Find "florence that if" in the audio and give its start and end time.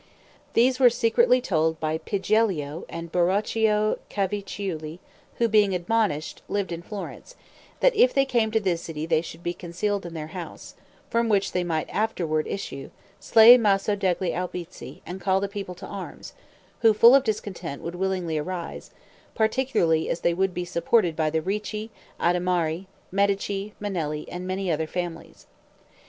6.81-8.11